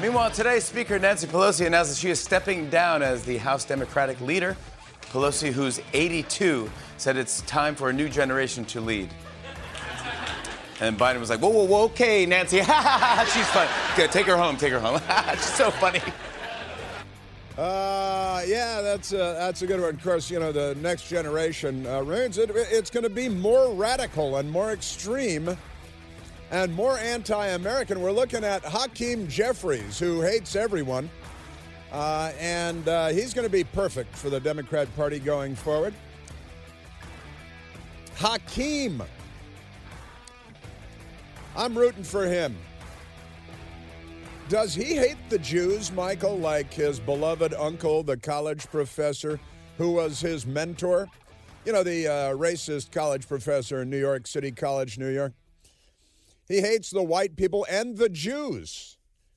[0.00, 4.20] Meanwhile, today, Speaker Nancy Pelosi announced that she is stepping down as the House Democratic
[4.20, 4.56] leader.
[5.10, 9.08] Pelosi, who's 82, said it's time for a new generation to lead.
[10.80, 12.58] And Biden was like, whoa, whoa, whoa, okay, Nancy.
[12.58, 13.66] She's fun.
[13.96, 15.00] Take her home, take her home.
[15.32, 16.00] She's so funny.
[17.56, 19.96] Uh, yeah, that's a, that's a good one.
[19.96, 22.38] Of course, you know, the next generation uh, reigns.
[22.38, 25.58] It, it's going to be more radical and more extreme
[26.50, 28.00] and more anti American.
[28.00, 31.10] We're looking at Hakeem Jeffries, who hates everyone.
[31.92, 35.94] Uh, and uh, he's going to be perfect for the Democrat Party going forward.
[38.16, 39.02] Hakeem.
[41.56, 42.56] I'm rooting for him.
[44.48, 49.38] Does he hate the Jews, Michael, like his beloved uncle, the college professor
[49.76, 51.08] who was his mentor?
[51.64, 55.32] You know, the uh, racist college professor in New York City College, New York.
[56.48, 58.96] He hates the white people and the Jews.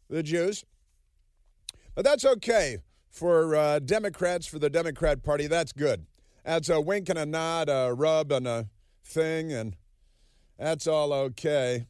[0.09, 0.65] The Jews.
[1.94, 2.77] But that's okay
[3.09, 5.47] for uh, Democrats, for the Democrat Party.
[5.47, 6.05] That's good.
[6.45, 8.69] That's a wink and a nod, a rub and a
[9.03, 9.75] thing, and
[10.58, 11.88] that's all okay.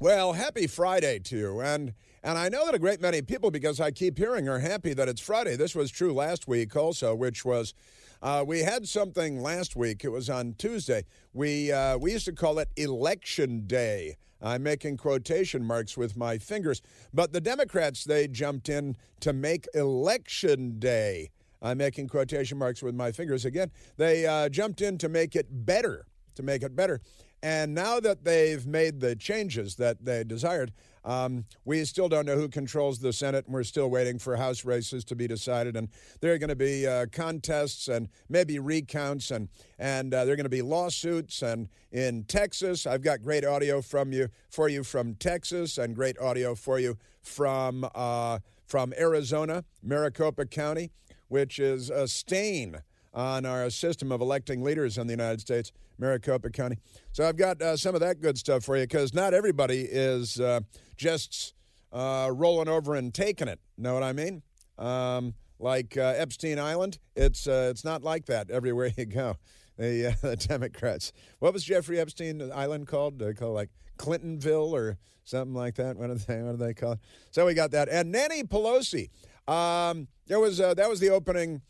[0.00, 1.60] Well, happy Friday to you.
[1.60, 1.94] And
[2.28, 5.08] and I know that a great many people, because I keep hearing, are happy that
[5.08, 5.56] it's Friday.
[5.56, 7.72] This was true last week also, which was
[8.20, 10.04] uh, we had something last week.
[10.04, 11.06] It was on Tuesday.
[11.32, 14.18] We uh, we used to call it Election Day.
[14.42, 16.82] I'm making quotation marks with my fingers,
[17.14, 21.30] but the Democrats they jumped in to make Election Day.
[21.62, 23.70] I'm making quotation marks with my fingers again.
[23.96, 26.04] They uh, jumped in to make it better,
[26.34, 27.00] to make it better.
[27.42, 30.72] And now that they've made the changes that they desired,
[31.08, 34.62] um, we still don't know who controls the Senate, and we're still waiting for House
[34.64, 35.74] races to be decided.
[35.74, 35.88] And
[36.20, 39.48] there are going to be uh, contests and maybe recounts, and
[39.78, 41.40] and uh, there are going to be lawsuits.
[41.40, 46.18] And in Texas, I've got great audio from you for you from Texas, and great
[46.18, 50.90] audio for you from uh, from Arizona, Maricopa County,
[51.28, 52.82] which is a stain
[53.14, 55.72] on our system of electing leaders in the United States.
[55.98, 56.78] Maricopa County.
[57.12, 60.40] So I've got uh, some of that good stuff for you because not everybody is
[60.40, 60.60] uh,
[60.96, 61.54] just
[61.92, 63.60] uh, rolling over and taking it.
[63.76, 64.42] Know what I mean?
[64.78, 69.36] Um, like uh, Epstein Island, it's uh, it's not like that everywhere you go.
[69.76, 71.12] The, uh, the Democrats.
[71.40, 73.18] What was Jeffrey Epstein Island called?
[73.18, 75.96] They call it like Clintonville or something like that.
[75.96, 77.00] What do they what do they call it?
[77.30, 77.88] So we got that.
[77.88, 79.10] And Nanny Pelosi.
[79.48, 81.62] Um, there was that was the opening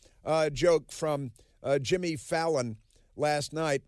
[0.51, 1.31] joke from
[1.81, 2.77] Jimmy Fallon
[3.15, 3.83] last night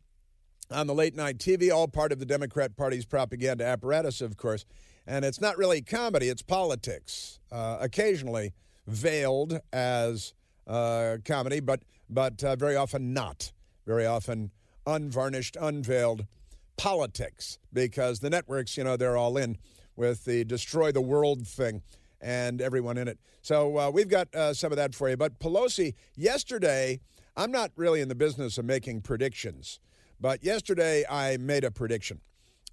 [0.71, 4.65] on the late night TV, all part of the Democrat Party's propaganda apparatus, of course.
[5.05, 8.53] And it's not really comedy, it's politics, uh, occasionally
[8.87, 10.33] veiled as
[10.67, 13.51] uh, comedy, but, but uh, very often not.
[13.85, 14.51] Very often
[14.85, 16.25] unvarnished, unveiled
[16.77, 19.57] politics, because the networks, you know, they're all in
[19.95, 21.81] with the destroy the world thing
[22.21, 23.19] and everyone in it.
[23.41, 25.17] So uh, we've got uh, some of that for you.
[25.17, 26.99] But Pelosi, yesterday,
[27.35, 29.79] I'm not really in the business of making predictions.
[30.19, 32.21] But yesterday I made a prediction.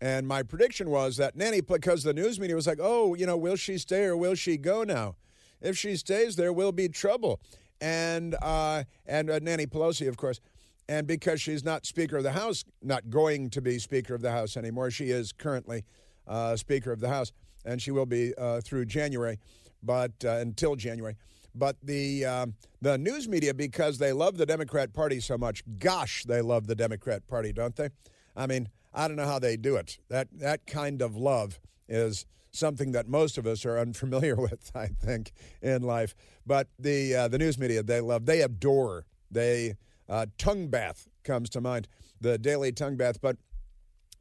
[0.01, 3.37] And my prediction was that Nanny, because the news media was like, oh, you know,
[3.37, 5.17] will she stay or will she go now?
[5.61, 7.41] If she stays, there will be trouble.
[7.81, 10.41] And uh, and uh, Nanny Pelosi, of course,
[10.89, 14.31] and because she's not Speaker of the House, not going to be Speaker of the
[14.31, 15.85] House anymore, she is currently
[16.27, 17.33] uh, Speaker of the House,
[17.65, 19.39] and she will be uh, through January,
[19.83, 21.17] but uh, until January.
[21.55, 26.25] But the um, the news media, because they love the Democrat Party so much, gosh,
[26.25, 27.89] they love the Democrat Party, don't they?
[28.37, 29.99] I mean, I don't know how they do it.
[30.09, 31.59] That that kind of love
[31.89, 35.33] is something that most of us are unfamiliar with, I think,
[35.63, 36.15] in life.
[36.47, 39.75] But the uh, the news media, they love, they adore, they
[40.09, 41.89] uh, tongue bath comes to mind,
[42.21, 43.21] the daily tongue bath.
[43.21, 43.37] But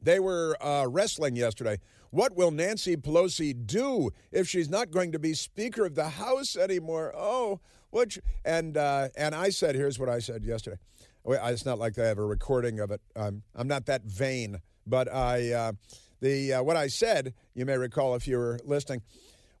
[0.00, 1.78] they were uh, wrestling yesterday
[2.10, 6.56] what will Nancy Pelosi do if she's not going to be Speaker of the House
[6.56, 7.12] anymore?
[7.16, 7.60] Oh,
[7.90, 10.78] which And uh, and I said, here's what I said yesterday.
[11.26, 13.00] It's not like I have a recording of it.
[13.14, 15.72] I'm I'm not that vain, but I uh,
[16.20, 17.34] the uh, what I said.
[17.54, 19.02] You may recall if you were listening.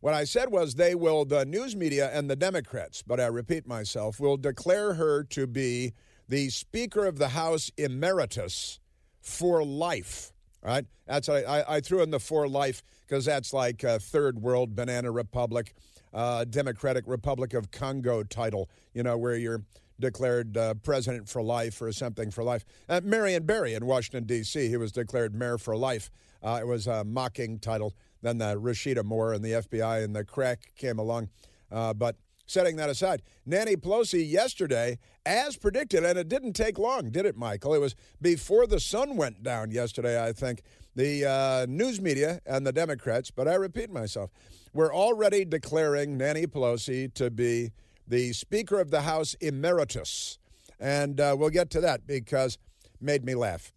[0.00, 3.66] What I said was they will, the news media and the Democrats, but I repeat
[3.66, 5.92] myself, will declare her to be
[6.28, 8.78] the Speaker of the House emeritus
[9.20, 10.32] for life.
[10.62, 10.84] Right?
[11.06, 15.10] That's I, I threw in the for life because that's like a third world banana
[15.10, 15.74] republic,
[16.12, 18.68] uh, Democratic Republic of Congo title.
[18.92, 19.62] You know where you're
[20.00, 22.64] declared uh, president for life or something for life.
[22.88, 24.68] Uh, Marion Barry in Washington D.C.
[24.68, 26.10] He was declared mayor for life.
[26.42, 27.94] Uh, it was a mocking title.
[28.22, 31.28] Then the Rasheeda Moore and the FBI and the crack came along,
[31.70, 32.16] uh, but
[32.48, 37.36] setting that aside, Nancy Pelosi yesterday, as predicted, and it didn't take long, did it,
[37.36, 37.74] Michael?
[37.74, 40.62] It was before the sun went down yesterday, I think.
[40.96, 44.30] The uh, news media and the Democrats, but I repeat myself,
[44.72, 47.70] we're already declaring Nancy Pelosi to be
[48.08, 50.38] the Speaker of the House emeritus.
[50.80, 52.58] And uh, we'll get to that because
[53.00, 53.72] made me laugh.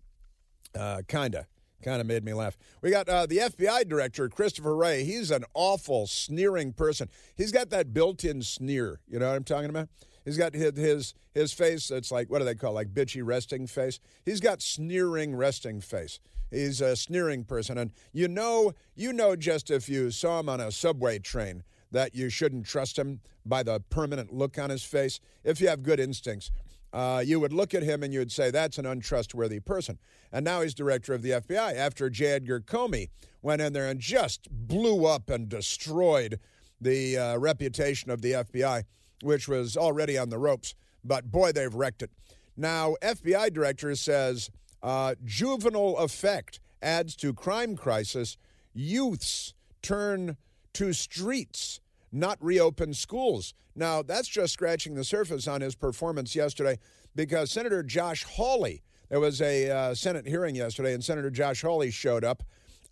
[0.73, 1.47] Uh, kinda.
[1.81, 2.57] Kind of made me laugh.
[2.81, 5.03] We got uh, the FBI director, Christopher Wray.
[5.03, 7.09] He's an awful, sneering person.
[7.35, 8.99] He's got that built in sneer.
[9.07, 9.89] You know what I'm talking about?
[10.23, 12.75] He's got his, his, his face, it's like, what do they call it?
[12.75, 13.99] Like bitchy resting face?
[14.23, 16.19] He's got sneering resting face.
[16.51, 17.77] He's a sneering person.
[17.77, 22.13] And you know, you know just if you saw him on a subway train that
[22.13, 25.99] you shouldn't trust him by the permanent look on his face if you have good
[25.99, 26.51] instincts
[26.93, 29.97] uh, you would look at him and you would say, that's an untrustworthy person.
[30.31, 32.27] And now he's director of the FBI after J.
[32.27, 33.09] Edgar Comey
[33.41, 36.39] went in there and just blew up and destroyed
[36.79, 38.83] the uh, reputation of the FBI,
[39.21, 40.75] which was already on the ropes.
[41.03, 42.11] But boy, they've wrecked it.
[42.57, 44.49] Now, FBI director says
[44.83, 48.37] uh, juvenile effect adds to crime crisis.
[48.73, 50.37] Youths turn
[50.73, 51.79] to streets
[52.11, 53.53] not reopen schools.
[53.75, 56.77] Now, that's just scratching the surface on his performance yesterday
[57.15, 61.91] because Senator Josh Hawley, there was a uh, Senate hearing yesterday, and Senator Josh Hawley
[61.91, 62.43] showed up.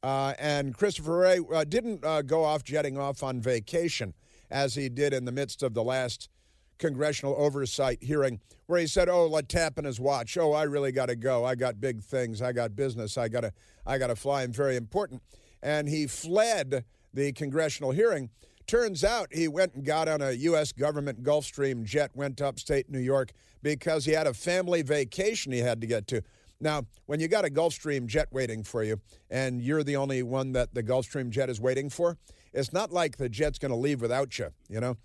[0.01, 4.13] Uh, and Christopher Wray uh, didn't uh, go off jetting off on vacation
[4.49, 6.29] as he did in the midst of the last
[6.77, 10.37] congressional oversight hearing, where he said, "Oh, let tap in his watch.
[10.37, 11.43] Oh, I really got to go.
[11.43, 12.41] I got big things.
[12.41, 13.17] I got business.
[13.17, 13.51] I got to,
[13.85, 14.43] I got to fly.
[14.43, 15.21] I'm very important."
[15.61, 18.29] And he fled the congressional hearing
[18.69, 20.71] Turns out he went and got on a U.S.
[20.71, 23.31] government Gulfstream jet, went upstate New York
[23.63, 26.21] because he had a family vacation he had to get to.
[26.61, 29.01] Now, when you got a Gulfstream jet waiting for you
[29.31, 32.19] and you're the only one that the Gulfstream jet is waiting for,
[32.53, 34.97] it's not like the jet's going to leave without you, you know?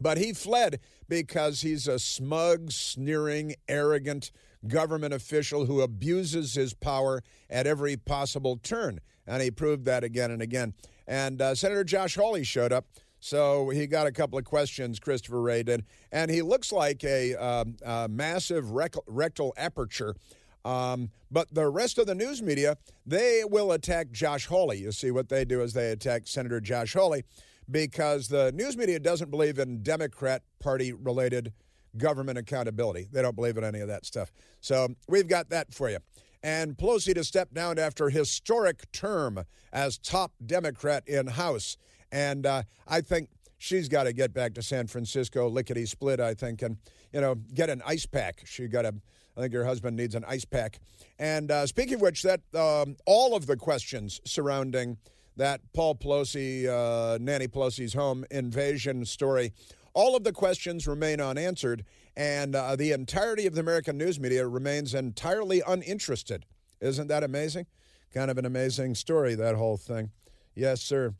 [0.00, 0.78] But he fled
[1.08, 4.30] because he's a smug, sneering, arrogant
[4.68, 9.00] government official who abuses his power at every possible turn.
[9.26, 10.74] And he proved that again and again.
[11.12, 12.86] And uh, Senator Josh Hawley showed up.
[13.20, 15.84] So he got a couple of questions, Christopher Wray did.
[16.10, 20.16] And he looks like a, um, a massive rec- rectal aperture.
[20.64, 24.78] Um, but the rest of the news media, they will attack Josh Hawley.
[24.78, 27.24] You see, what they do is they attack Senator Josh Hawley
[27.70, 31.52] because the news media doesn't believe in Democrat Party related
[31.98, 33.08] government accountability.
[33.12, 34.32] They don't believe in any of that stuff.
[34.62, 35.98] So we've got that for you
[36.42, 41.76] and Pelosi to step down after historic term as top Democrat in House.
[42.10, 46.34] And uh, I think she's got to get back to San Francisco, lickety split, I
[46.34, 46.76] think, and,
[47.12, 48.42] you know, get an ice pack.
[48.44, 48.94] She got a,
[49.36, 50.80] I think her husband needs an ice pack.
[51.18, 54.98] And uh, speaking of which, that um, all of the questions surrounding
[55.36, 59.52] that Paul Pelosi, uh, Nanny Pelosi's home invasion story,
[59.94, 61.84] all of the questions remain unanswered
[62.16, 66.44] and uh, the entirety of the American news media remains entirely uninterested.
[66.80, 67.66] Isn't that amazing?
[68.12, 70.10] Kind of an amazing story, that whole thing.
[70.54, 71.14] Yes, sir.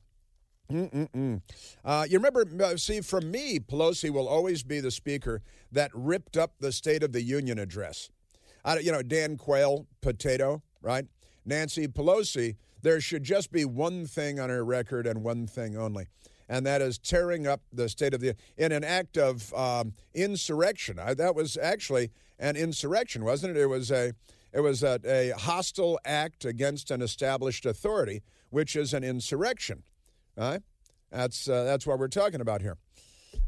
[0.70, 6.36] Uh, you remember, uh, see, for me, Pelosi will always be the speaker that ripped
[6.36, 8.10] up the State of the Union address.
[8.64, 11.06] I, you know, Dan Quayle, potato, right?
[11.44, 16.06] Nancy Pelosi, there should just be one thing on her record and one thing only
[16.52, 20.98] and that is tearing up the state of the in an act of um, insurrection.
[20.98, 23.60] I, that was actually an insurrection, wasn't it?
[23.60, 24.12] It was a
[24.52, 29.82] it was a, a, hostile act against an established authority, which is an insurrection.
[30.36, 30.60] Right?
[31.10, 32.76] That's uh, that's what we're talking about here.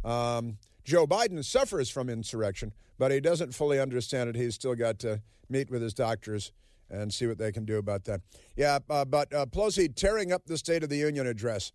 [0.03, 4.37] Um, Joe Biden suffers from insurrection, but he doesn't fully understand it.
[4.37, 6.53] He's still got to meet with his doctors
[6.89, 8.23] and see what they can do about that.
[8.57, 11.71] Yeah, uh, but uh, Pelosi tearing up the State of the Union address.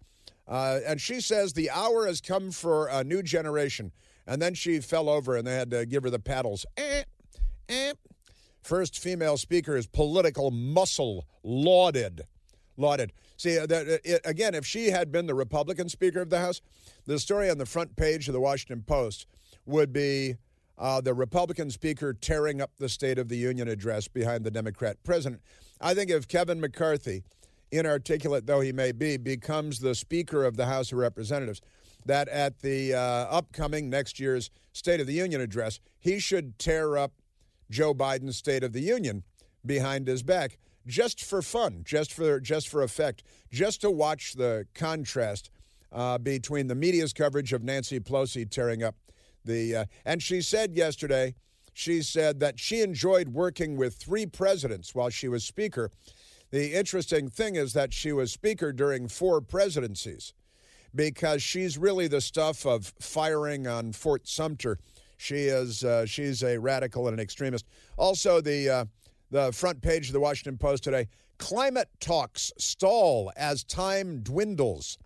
[0.49, 3.91] Uh, and she says the hour has come for a new generation.
[4.25, 6.65] And then she fell over and they had to give her the paddles.
[6.75, 7.03] Eh,
[7.69, 7.93] eh.
[8.61, 12.23] First female speaker is political muscle lauded.
[12.77, 13.13] Lauded.
[13.37, 16.61] See, uh, that, it, again, if she had been the Republican Speaker of the House,
[17.05, 19.27] the story on the front page of the Washington Post
[19.65, 20.35] would be
[20.77, 24.97] uh, the Republican Speaker tearing up the State of the Union address behind the Democrat
[25.03, 25.41] president.
[25.81, 27.23] I think if Kevin McCarthy
[27.71, 31.61] inarticulate though he may be, becomes the Speaker of the House of Representatives,
[32.05, 36.97] that at the uh, upcoming next year's State of the Union address, he should tear
[36.97, 37.13] up
[37.69, 39.23] Joe Biden's State of the Union
[39.65, 40.57] behind his back
[40.87, 45.49] just for fun, just for just for effect, just to watch the contrast
[45.91, 48.95] uh, between the media's coverage of Nancy Pelosi tearing up
[49.45, 49.75] the.
[49.75, 51.35] Uh, and she said yesterday,
[51.73, 55.91] she said that she enjoyed working with three presidents while she was Speaker,
[56.51, 60.33] the interesting thing is that she was Speaker during four presidencies.
[60.95, 64.79] because she's really the stuff of firing on Fort Sumter.
[65.17, 67.65] She is uh, she's a radical and an extremist.
[67.97, 68.85] Also, the uh,
[69.31, 74.97] the front page of the Washington Post today: climate talks stall as time dwindles.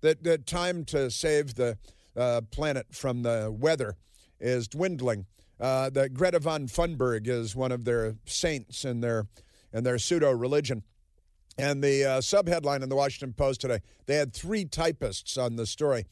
[0.00, 1.78] The, the time to save the
[2.16, 3.96] uh, planet from the weather
[4.40, 5.26] is dwindling.
[5.60, 9.26] Uh, Greta von Funberg is one of their saints in their
[9.72, 10.82] in their pseudo religion.
[11.58, 15.66] And the uh, subheadline in the Washington Post today, they had three typists on the
[15.66, 16.06] story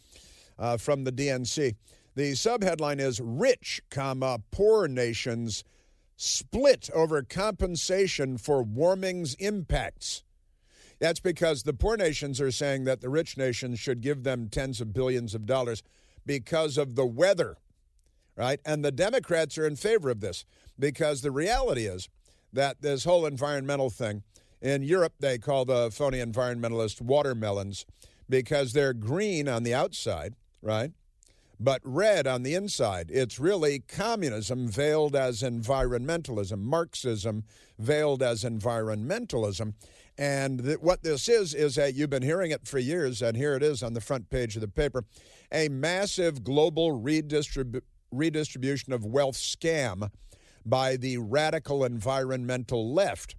[0.59, 1.75] uh, from the DNC.
[2.15, 5.65] The subheadline is Rich, comma, poor nations
[6.17, 10.23] split over compensation for warming's impacts.
[10.99, 14.83] That's because the poor nations are saying that the rich nations should give them tens
[14.83, 15.83] of billions of dollars
[16.27, 17.57] because of the weather,
[18.37, 18.61] right?
[18.67, 20.45] And the Democrats are in favor of this
[20.79, 22.11] because the reality is
[22.53, 24.23] that this whole environmental thing
[24.61, 27.87] in Europe, they call the phony environmentalists watermelons
[28.29, 30.93] because they're green on the outside, right?
[31.59, 33.11] But red on the inside.
[33.11, 37.45] It's really communism veiled as environmentalism, Marxism
[37.79, 39.75] veiled as environmentalism.
[40.17, 43.55] And th- what this is, is that you've been hearing it for years, and here
[43.55, 45.05] it is on the front page of the paper
[45.53, 50.11] a massive global redistrib- redistribution of wealth scam
[50.65, 53.35] by the radical environmental left.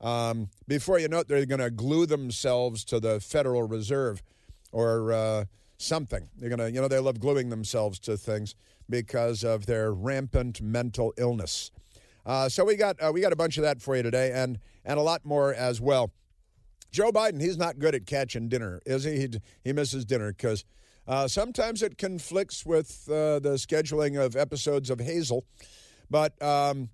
[0.00, 4.22] Um, before you know it, they're going to glue themselves to the Federal Reserve
[4.72, 5.44] or uh,
[5.76, 6.28] something.
[6.38, 8.54] They're going to, you know, they love gluing themselves to things
[8.88, 11.70] because of their rampant mental illness.
[12.26, 14.58] Uh, so we got uh, we got a bunch of that for you today, and
[14.84, 16.12] and a lot more as well.
[16.92, 19.18] Joe Biden, he's not good at catching dinner, is he?
[19.18, 19.28] He,
[19.64, 20.64] he misses dinner because
[21.06, 25.44] uh, sometimes it conflicts with uh, the scheduling of episodes of Hazel,
[26.10, 26.40] but.
[26.42, 26.90] Um,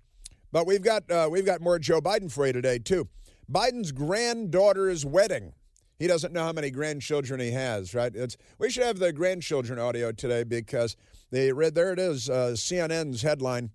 [0.57, 3.07] but we've got uh, we've got more Joe Biden for you today too.
[3.47, 5.53] Biden's granddaughter's wedding.
[5.99, 8.11] He doesn't know how many grandchildren he has, right?
[8.15, 10.95] It's we should have the grandchildren audio today because
[11.29, 13.69] they read there it is uh, CNN's headline: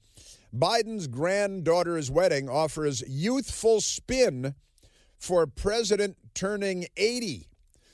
[0.52, 4.56] Biden's granddaughter's wedding offers youthful spin
[5.20, 7.46] for president turning 80.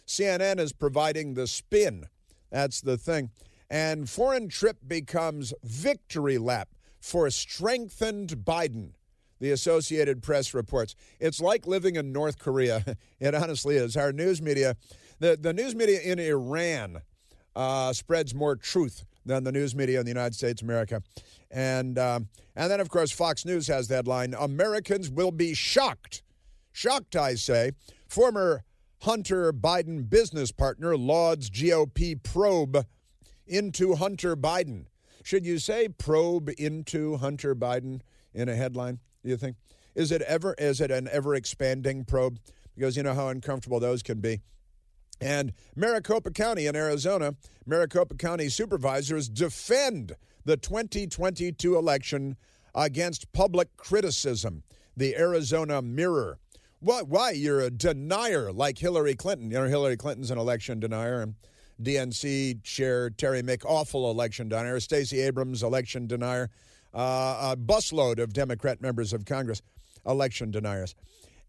[0.06, 2.06] CNN is providing the spin.
[2.50, 3.32] That's the thing.
[3.68, 8.92] And foreign trip becomes victory lap for a strengthened Biden,
[9.40, 10.94] the Associated Press reports.
[11.20, 12.84] It's like living in North Korea.
[13.20, 13.96] It honestly is.
[13.96, 14.76] Our news media,
[15.18, 17.02] the, the news media in Iran
[17.56, 21.02] uh, spreads more truth than the news media in the United States of America.
[21.50, 26.22] And, um, and then, of course, Fox News has that line Americans will be shocked.
[26.72, 27.72] Shocked, I say.
[28.06, 28.62] Former
[29.02, 32.86] Hunter Biden business partner lauds GOP probe
[33.46, 34.86] into Hunter Biden.
[35.28, 38.00] Should you say probe into Hunter Biden
[38.32, 39.56] in a headline, do you think?
[39.94, 42.38] Is it ever is it an ever expanding probe?
[42.74, 44.40] Because you know how uncomfortable those can be.
[45.20, 47.34] And Maricopa County in Arizona,
[47.66, 50.12] Maricopa County supervisors defend
[50.46, 52.38] the 2022 election
[52.74, 54.62] against public criticism.
[54.96, 56.38] The Arizona Mirror.
[56.80, 57.06] What?
[57.06, 57.32] Why?
[57.32, 59.50] You're a denier like Hillary Clinton.
[59.50, 61.20] You know, Hillary Clinton's an election denier.
[61.20, 61.34] And
[61.82, 66.50] DNC Chair Terry McAwful, election denier, Stacey Abrams, election denier,
[66.94, 69.62] uh, a busload of Democrat members of Congress,
[70.06, 70.94] election deniers.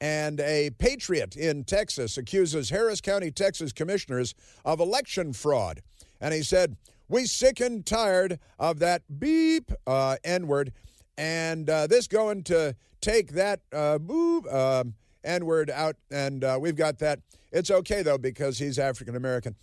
[0.01, 4.33] And a patriot in Texas accuses Harris County, Texas commissioners
[4.63, 5.81] of election fraud.
[6.21, 6.77] And he said,
[7.09, 10.71] We sick and tired of that beep uh, N word.
[11.17, 14.93] And uh, this going to take that uh, boob um,
[15.23, 15.97] N word out.
[16.09, 17.19] And uh, we've got that.
[17.51, 19.55] It's okay, though, because he's African American.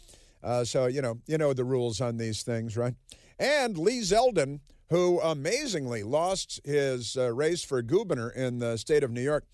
[0.47, 2.95] Uh, so, you know, you know the rules on these things, right?
[3.37, 4.61] And Lee Zeldin,
[4.91, 9.45] who amazingly lost his uh, race for governor in the state of New York.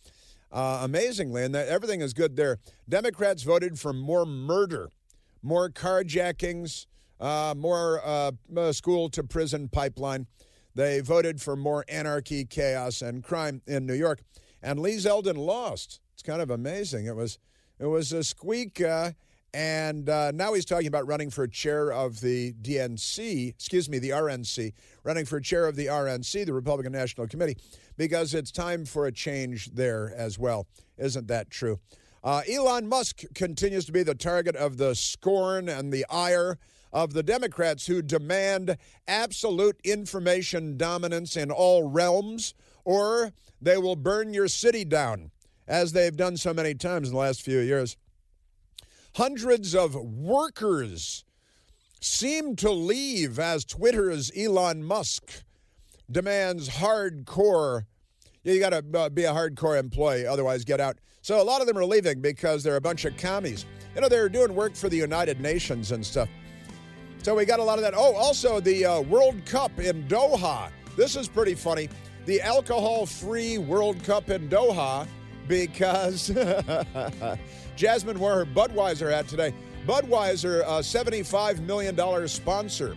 [0.53, 2.59] Uh, amazingly, and that everything is good there.
[2.87, 4.91] Democrats voted for more murder,
[5.43, 6.85] more carjackings,
[7.19, 10.27] uh, more uh, uh, school to prison pipeline.
[10.75, 14.21] They voted for more anarchy, chaos, and crime in New York.
[14.63, 16.01] And Lee Zeldin lost.
[16.13, 17.07] It's kind of amazing.
[17.07, 17.39] It was
[17.79, 18.79] it was a squeak
[19.55, 24.11] and uh, now he's talking about running for chair of the DNC, excuse me, the
[24.11, 24.73] RNC,
[25.05, 27.57] running for chair of the RNC, the Republican National Committee,
[27.97, 30.67] because it's time for a change there as well.
[30.97, 31.81] Isn't that true?
[32.25, 36.59] Uh, Elon Musk continues to be the target of the scorn and the ire
[36.93, 38.77] of the Democrats who demand
[39.09, 42.55] absolute information dominance in all realms,
[42.85, 45.31] or they will burn your city down,
[45.67, 47.97] as they've done so many times in the last few years.
[49.17, 51.25] Hundreds of workers
[52.01, 55.45] seem to leave as Twitter's Elon Musk
[56.11, 57.85] demands hardcore.
[58.43, 60.97] You got to uh, be a hardcore employee, otherwise, get out.
[61.21, 63.67] So a lot of them are leaving because they're a bunch of commies.
[63.95, 66.29] You know, they're doing work for the United Nations and stuff.
[67.23, 67.95] So we got a lot of that.
[67.95, 70.71] Oh, also the uh, World Cup in Doha.
[70.97, 71.89] This is pretty funny.
[72.25, 75.07] The alcohol free World Cup in Doha
[75.47, 76.31] because
[77.77, 79.55] Jasmine wore her Budweiser hat today.
[79.87, 82.97] Budweiser, a $75 million sponsor.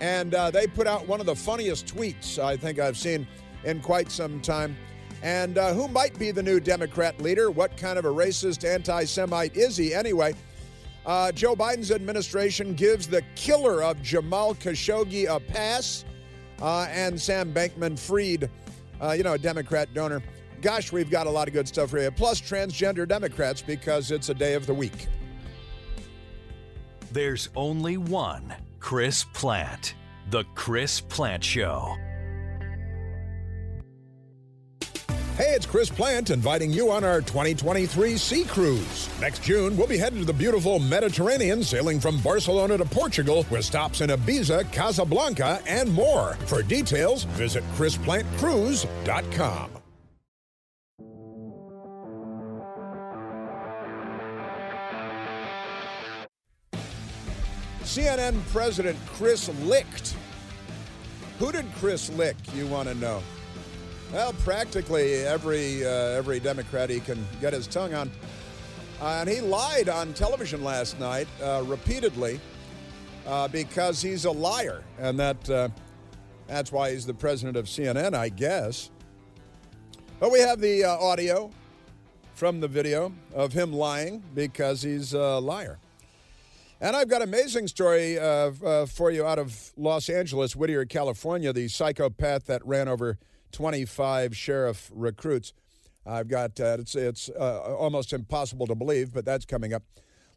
[0.00, 3.26] And uh, they put out one of the funniest tweets I think I've seen
[3.64, 4.76] in quite some time.
[5.22, 7.50] And uh, who might be the new Democrat leader?
[7.50, 10.34] What kind of a racist anti Semite is he anyway?
[11.06, 16.04] Uh, Joe Biden's administration gives the killer of Jamal Khashoggi a pass,
[16.60, 18.48] uh, and Sam Bankman Fried,
[19.00, 20.22] uh, you know, a Democrat donor.
[20.62, 22.10] Gosh, we've got a lot of good stuff for you.
[22.10, 25.08] Plus, transgender Democrats because it's a day of the week.
[27.10, 29.94] There's only one Chris Plante.
[30.30, 31.96] The Chris Plante Show.
[35.36, 39.10] Hey, it's Chris Plante inviting you on our 2023 Sea Cruise.
[39.20, 43.64] Next June, we'll be headed to the beautiful Mediterranean, sailing from Barcelona to Portugal, with
[43.64, 46.34] stops in Ibiza, Casablanca, and more.
[46.46, 49.81] For details, visit ChrisPlanteCruise.com.
[57.92, 60.16] CNN President Chris Licht.
[61.38, 63.22] Who did Chris lick, you want to know?
[64.10, 68.10] Well, practically every uh, every Democrat he can get his tongue on.
[68.98, 72.40] Uh, and he lied on television last night uh, repeatedly
[73.26, 75.68] uh, because he's a liar, and that uh,
[76.46, 78.90] that's why he's the president of CNN, I guess.
[80.18, 81.50] But we have the uh, audio
[82.32, 85.78] from the video of him lying because he's a liar.
[86.82, 91.52] And I've got an amazing story for you out of Los Angeles, Whittier, California.
[91.52, 93.18] The psychopath that ran over
[93.52, 95.52] 25 sheriff recruits.
[96.04, 99.84] I've got uh, it's it's uh, almost impossible to believe, but that's coming up.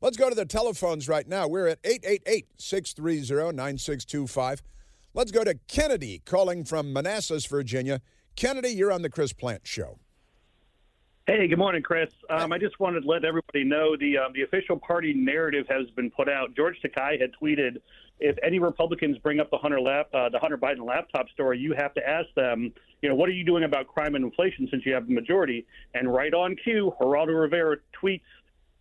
[0.02, 1.48] Let's go to the telephones right now.
[1.48, 4.62] We're at 888-630-9625.
[5.16, 8.02] Let's go to Kennedy calling from Manassas, Virginia.
[8.36, 9.98] Kennedy, you're on the Chris Plante show.
[11.28, 12.12] Hey, good morning, Chris.
[12.30, 15.90] Um, I just wanted to let everybody know the um, the official party narrative has
[15.96, 16.56] been put out.
[16.56, 17.78] George Takei had tweeted,
[18.20, 21.74] "If any Republicans bring up the Hunter lap, uh, the Hunter Biden laptop story, you
[21.74, 24.86] have to ask them, you know, what are you doing about crime and inflation since
[24.86, 28.22] you have the majority?" And right on cue, Geraldo Rivera tweets,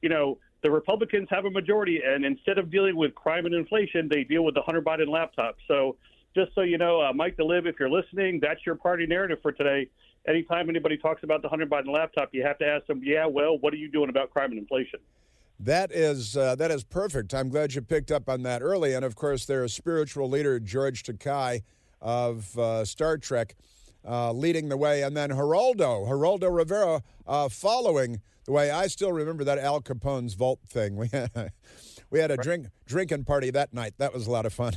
[0.02, 4.07] you know, the Republicans have a majority, and instead of dealing with crime and inflation,
[4.07, 5.57] they deal with the Hunter Biden laptop.
[5.66, 5.96] So,
[6.35, 9.52] just so you know, uh, Mike DeLive, if you're listening, that's your party narrative for
[9.52, 9.88] today
[10.26, 13.58] anytime anybody talks about the Hunter Biden laptop, you have to ask them, yeah, well,
[13.58, 15.00] what are you doing about crime and inflation?
[15.60, 17.32] That is uh, that is perfect.
[17.32, 18.94] I'm glad you picked up on that early.
[18.94, 21.62] And of course, their spiritual leader George Takei
[22.00, 23.54] of uh, Star Trek
[24.06, 28.72] uh, leading the way, and then Geraldo Geraldo Rivera uh, following the way.
[28.72, 30.96] I still remember that Al Capone's vault thing.
[31.04, 31.52] We had
[32.10, 33.94] we had a drink drinking party that night.
[33.98, 34.74] That was a lot of fun.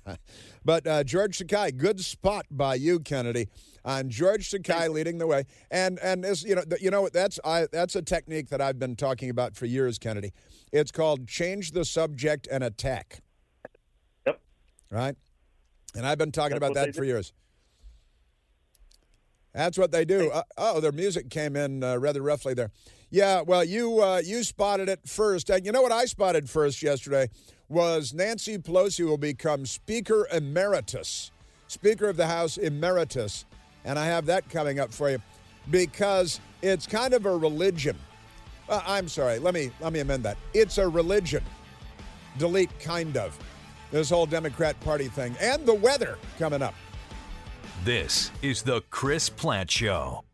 [0.64, 3.48] but uh, George Takei, good spot by you, Kennedy
[3.84, 5.44] on George Takei leading the way.
[5.70, 8.96] And and as you know, you know that's I, that's a technique that I've been
[8.96, 10.32] talking about for years, Kennedy.
[10.72, 13.20] It's called change the subject and attack.
[14.26, 14.40] Yep.
[14.90, 15.16] Right.
[15.94, 17.32] And I've been talking that's about that for years.
[19.52, 20.30] That's what they do.
[20.30, 22.70] Uh, oh, their music came in uh, rather roughly there.
[23.10, 26.82] Yeah, well, you uh, you spotted it first, and you know what I spotted first
[26.82, 27.28] yesterday
[27.68, 31.30] was Nancy Pelosi will become Speaker Emeritus,
[31.68, 33.44] Speaker of the House Emeritus
[33.84, 35.18] and I have that coming up for you
[35.70, 37.96] because it's kind of a religion.
[38.68, 40.36] Uh, I'm sorry, let me let me amend that.
[40.54, 41.42] It's a religion.
[42.38, 43.38] Delete kind of.
[43.90, 46.74] This whole Democrat Party thing and the weather coming up.
[47.84, 50.24] This is the Chris Plante Show.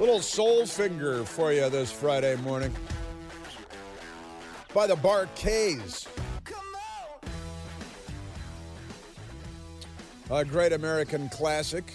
[0.00, 2.74] Little soul finger for you this Friday morning
[4.74, 6.08] by the Bar-Kays.
[10.30, 11.92] A great American classic.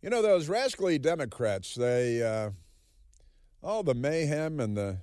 [0.00, 2.50] You know, those rascally Democrats, they, uh,
[3.62, 4.98] all the mayhem and the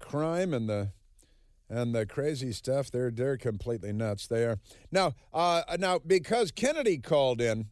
[0.00, 0.90] crime and the
[1.70, 4.26] and the crazy stuff, they're, they're completely nuts.
[4.26, 4.58] They are.
[4.92, 7.68] Now, uh, now, because Kennedy called in,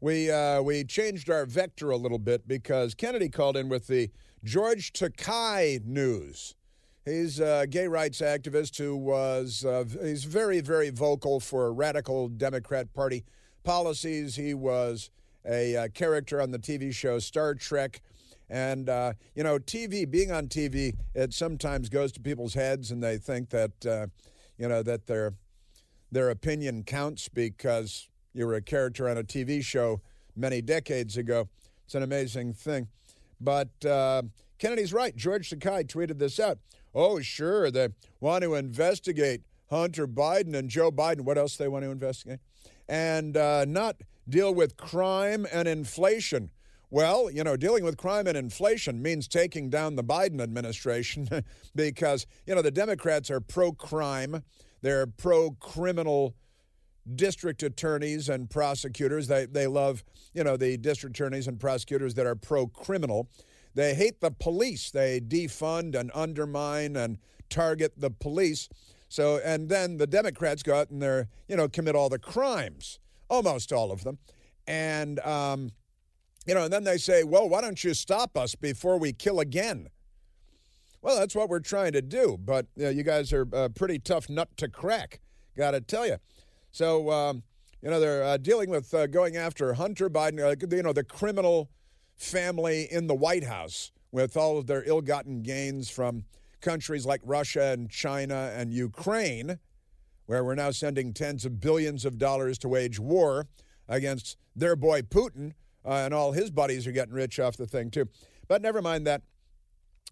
[0.00, 4.10] we uh, we changed our vector a little bit because Kennedy called in with the
[4.44, 6.54] George Takei news.
[7.04, 12.92] He's a gay rights activist who was uh, he's very very vocal for radical Democrat
[12.92, 13.24] Party
[13.64, 14.36] policies.
[14.36, 15.10] He was
[15.44, 18.00] a uh, character on the TV show Star Trek.
[18.50, 23.02] And, uh, you know, TV, being on TV, it sometimes goes to people's heads and
[23.02, 24.06] they think that, uh,
[24.56, 25.34] you know, that they're
[26.10, 30.00] their opinion counts because you were a character on a TV show
[30.36, 31.48] many decades ago.
[31.84, 32.88] It's an amazing thing.
[33.40, 34.22] But uh,
[34.58, 35.14] Kennedy's right.
[35.16, 36.58] George Takei tweeted this out.
[36.94, 37.88] Oh, sure, they
[38.20, 41.20] want to investigate Hunter Biden and Joe Biden.
[41.20, 42.40] What else they want to investigate?
[42.88, 43.96] And uh, not
[44.28, 46.50] deal with crime and inflation.
[46.90, 51.28] Well, you know, dealing with crime and inflation means taking down the Biden administration
[51.74, 54.42] because, you know, the Democrats are pro crime,
[54.80, 56.34] they're pro criminal
[57.14, 59.28] district attorneys and prosecutors.
[59.28, 63.28] They, they love, you know, the district attorneys and prosecutors that are pro criminal.
[63.74, 64.90] They hate the police.
[64.90, 67.18] They defund and undermine and
[67.48, 68.68] target the police.
[69.08, 72.98] So, and then the Democrats go out and they're, you know, commit all the crimes,
[73.28, 74.18] almost all of them.
[74.66, 75.72] And, um,
[76.46, 79.40] you know, and then they say, well, why don't you stop us before we kill
[79.40, 79.88] again?
[81.00, 82.38] Well, that's what we're trying to do.
[82.38, 85.20] But you, know, you guys are a pretty tough nut to crack,
[85.56, 86.16] got to tell you.
[86.70, 87.42] So, um,
[87.82, 91.04] you know, they're uh, dealing with uh, going after Hunter Biden, uh, you know, the
[91.04, 91.70] criminal
[92.16, 96.24] family in the White House with all of their ill gotten gains from
[96.60, 99.58] countries like Russia and China and Ukraine,
[100.26, 103.46] where we're now sending tens of billions of dollars to wage war
[103.88, 105.52] against their boy Putin,
[105.84, 108.08] uh, and all his buddies are getting rich off the thing, too.
[108.48, 109.22] But never mind that.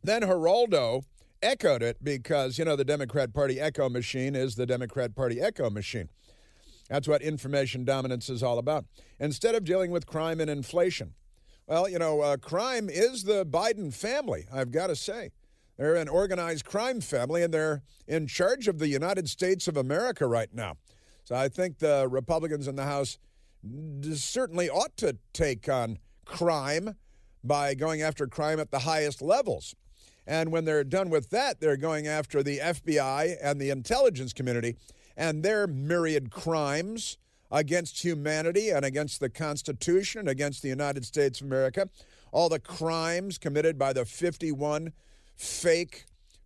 [0.03, 1.03] Then Geraldo
[1.43, 5.69] echoed it because, you know, the Democrat Party echo machine is the Democrat Party echo
[5.69, 6.09] machine.
[6.89, 8.85] That's what information dominance is all about.
[9.19, 11.15] Instead of dealing with crime and inflation,
[11.67, 15.31] well, you know, uh, crime is the Biden family, I've got to say.
[15.77, 20.27] They're an organized crime family, and they're in charge of the United States of America
[20.27, 20.77] right now.
[21.25, 23.19] So I think the Republicans in the House
[24.15, 26.95] certainly ought to take on crime
[27.43, 29.75] by going after crime at the highest levels.
[30.27, 34.77] And when they're done with that, they're going after the FBI and the intelligence community
[35.17, 37.19] and their myriad crimes
[37.51, 41.89] against humanity and against the Constitution and against the United States of America.
[42.33, 44.93] All the crimes committed by the 51
[45.37, 46.05] fake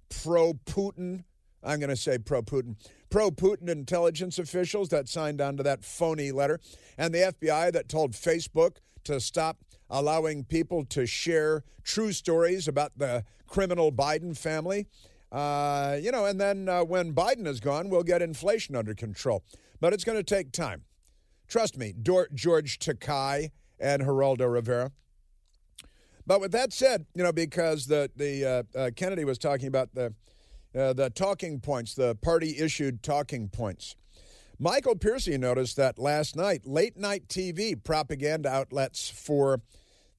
[0.08, 1.24] pro Putin,
[1.62, 2.76] I'm going to say pro Putin,
[3.08, 6.60] pro Putin intelligence officials that signed on to that phony letter,
[6.98, 12.92] and the FBI that told Facebook to stop allowing people to share true stories about
[12.96, 14.86] the criminal Biden family.
[15.32, 19.44] Uh, you know, and then uh, when Biden is gone, we'll get inflation under control.
[19.80, 20.82] But it's going to take time.
[21.48, 24.92] Trust me, George Takei and Geraldo Rivera.
[26.26, 29.94] But with that said, you know, because the the uh, uh, Kennedy was talking about
[29.94, 30.14] the
[30.78, 33.96] uh, the talking points, the party issued talking points.
[34.58, 39.60] Michael Piercy noticed that last night, late night TV propaganda outlets for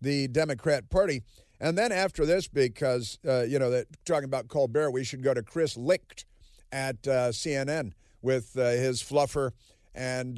[0.02, 1.22] the Democrat Party,
[1.62, 5.34] and then after this, because uh, you know that talking about Colbert, we should go
[5.34, 6.26] to Chris Licht
[6.74, 9.52] at uh, CNN with uh, his fluffer
[9.96, 10.38] and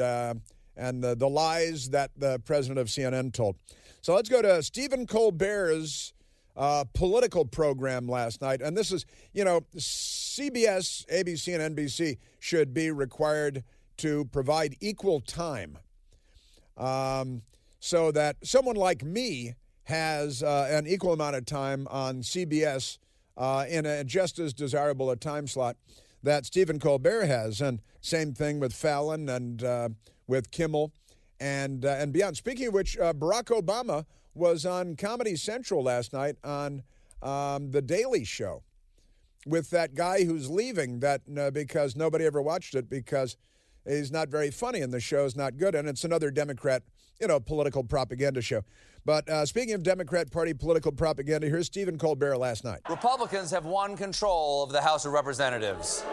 [0.76, 3.56] and the, the lies that the president of CNN told.
[4.02, 6.14] So let's go to Stephen Colbert's
[6.56, 8.62] uh, political program last night.
[8.62, 13.64] And this is, you know, CBS, ABC, and NBC should be required
[13.98, 15.78] to provide equal time
[16.78, 17.44] um,
[17.80, 19.54] so that someone like me
[19.86, 22.98] has uh, an equal amount of time on CBS
[23.38, 25.76] uh, in a just as desirable a time slot
[26.22, 27.62] that Stephen Colbert has.
[27.62, 29.90] And same thing with Fallon and uh,
[30.28, 30.94] with Kimmel
[31.40, 32.38] and uh, and beyond.
[32.38, 36.84] Speaking of which, uh, Barack Obama was on Comedy Central last night on
[37.22, 38.64] um, the Daily Show
[39.46, 43.36] with that guy who's leaving that uh, because nobody ever watched it because
[43.86, 46.84] he's not very funny and the show's not good and it's another Democrat,
[47.24, 48.64] you know, political propaganda show.
[49.06, 52.82] But uh, speaking of Democrat Party political propaganda, here's Stephen Colbert last night.
[52.90, 56.04] Republicans have won control of the House of Representatives.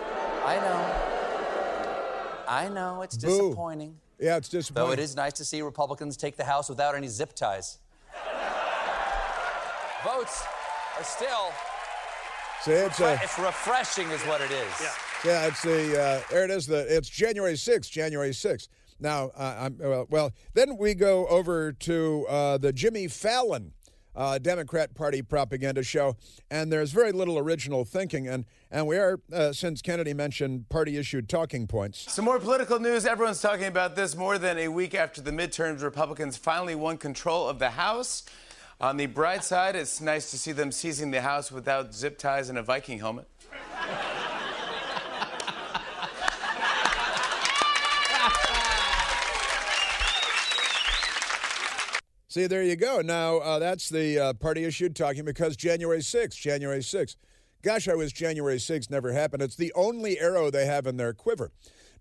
[0.46, 2.44] I know.
[2.46, 3.02] I know.
[3.02, 3.26] It's Boo.
[3.26, 3.96] disappointing.
[4.20, 4.86] Yeah, it's disappointing.
[4.86, 7.80] Though it is nice to see Republicans take the House without any zip ties.
[10.04, 10.44] Votes
[10.96, 11.50] are still.
[12.62, 14.72] See, it's, uh, it's refreshing, is what it is.
[14.80, 14.92] Yeah,
[15.24, 16.68] yeah it's the uh, there it is.
[16.68, 17.90] The it's January 6th.
[17.90, 18.68] January 6th.
[19.00, 23.72] Now, uh, well, well, then we go over to uh, the Jimmy Fallon
[24.14, 26.16] uh, Democrat Party propaganda show,
[26.50, 28.28] and there's very little original thinking.
[28.28, 32.12] And and we are, uh, since Kennedy mentioned party issued talking points.
[32.12, 33.06] Some more political news.
[33.06, 35.82] Everyone's talking about this more than a week after the midterms.
[35.82, 38.24] Republicans finally won control of the House.
[38.80, 42.48] On the bright side, it's nice to see them seizing the House without zip ties
[42.48, 43.28] and a Viking helmet.
[52.30, 53.00] See, there you go.
[53.00, 57.16] Now, uh, that's the uh, party issued talking because January 6th, January 6th.
[57.60, 59.42] Gosh, I wish January 6th never happened.
[59.42, 61.50] It's the only arrow they have in their quiver.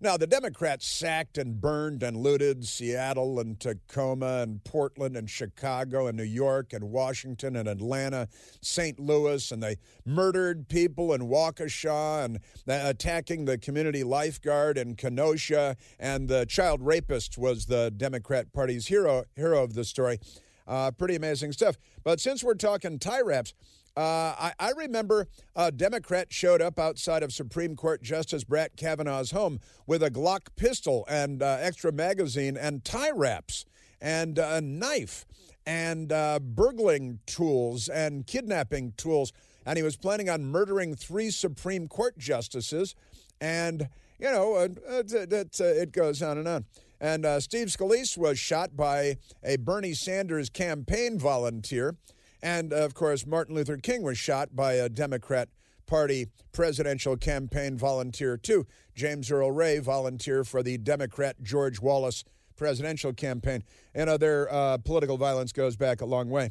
[0.02, 6.06] Now, the Democrats sacked and burned and looted Seattle and Tacoma and Portland and Chicago
[6.06, 8.26] and New York and Washington and Atlanta,
[8.62, 8.98] St.
[8.98, 15.76] Louis, and they murdered people in Waukesha and attacking the community lifeguard in Kenosha.
[15.98, 20.18] And the child rapist was the Democrat Party's hero, hero of the story.
[20.66, 21.76] Uh, pretty amazing stuff.
[22.04, 23.52] But since we're talking tie wraps,
[23.96, 25.26] uh, I, I, remember
[25.56, 30.48] a Democrat showed up outside of Supreme Court Justice Brett Kavanaugh's home with a Glock
[30.56, 33.64] pistol and uh, extra magazine and tie wraps
[34.00, 35.26] and a knife
[35.66, 39.32] and uh, burgling tools and kidnapping tools.
[39.66, 42.94] And he was planning on murdering three Supreme Court justices.
[43.40, 46.64] And, you know, uh, it, it goes on and on.
[47.00, 51.96] And uh, Steve Scalise was shot by a Bernie Sanders campaign volunteer.
[52.42, 55.48] And of course, Martin Luther King was shot by a Democrat
[55.86, 58.66] Party presidential campaign volunteer, too.
[58.94, 62.24] James Earl Ray, volunteer for the Democrat George Wallace
[62.56, 63.64] presidential campaign.
[63.94, 66.50] Know, their uh, political violence goes back a long way.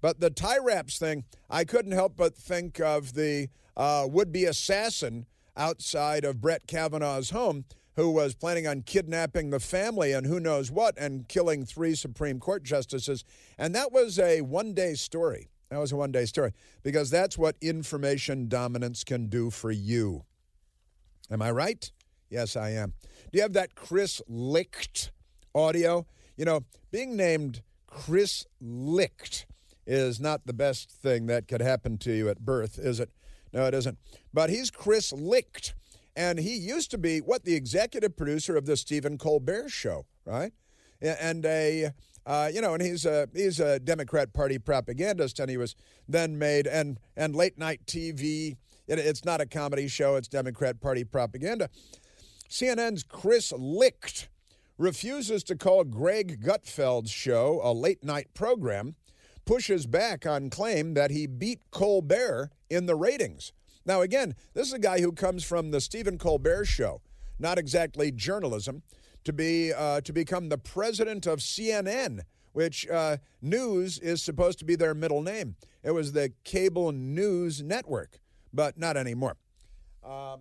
[0.00, 4.44] But the tie wraps thing, I couldn't help but think of the uh, would be
[4.44, 7.64] assassin outside of Brett Kavanaugh's home
[7.98, 12.38] who was planning on kidnapping the family and who knows what and killing three Supreme
[12.38, 13.24] Court justices.
[13.58, 15.48] And that was a one day story.
[15.68, 16.52] That was a one day story
[16.84, 20.24] because that's what information dominance can do for you.
[21.28, 21.90] Am I right?
[22.30, 22.94] Yes, I am.
[23.32, 25.10] Do you have that Chris Licht
[25.52, 26.06] audio?
[26.36, 26.60] You know,
[26.92, 29.44] being named Chris Licht
[29.88, 33.10] is not the best thing that could happen to you at birth, is it?
[33.52, 33.98] No, it isn't.
[34.32, 35.74] But he's Chris Licht.
[36.18, 40.52] And he used to be what the executive producer of the Stephen Colbert show, right?
[41.00, 41.92] And a
[42.26, 45.76] uh, you know, and he's a he's a Democrat Party propagandist, and he was
[46.08, 48.56] then made and and late night TV.
[48.88, 51.70] It, it's not a comedy show; it's Democrat Party propaganda.
[52.50, 54.28] CNN's Chris Licht
[54.76, 58.96] refuses to call Greg Gutfeld's show a late night program,
[59.44, 63.52] pushes back on claim that he beat Colbert in the ratings.
[63.88, 67.00] Now, again, this is a guy who comes from the Stephen Colbert show,
[67.38, 68.82] not exactly journalism,
[69.24, 72.20] to be uh, to become the president of CNN,
[72.52, 75.56] which uh, news is supposed to be their middle name.
[75.82, 78.18] It was the cable news network,
[78.52, 79.38] but not anymore.
[80.04, 80.40] Um,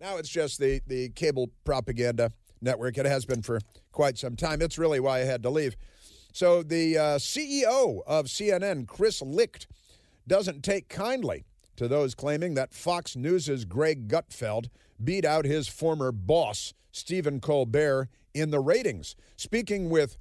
[0.00, 2.98] now it's just the the cable propaganda network.
[2.98, 3.60] It has been for
[3.92, 4.60] quite some time.
[4.60, 5.76] It's really why I had to leave.
[6.32, 9.68] So the uh, CEO of CNN, Chris Licht,
[10.26, 11.44] doesn't take kindly
[11.76, 14.68] to those claiming that Fox News' Greg Gutfeld
[15.02, 19.16] beat out his former boss, Stephen Colbert, in the ratings.
[19.36, 20.16] Speaking with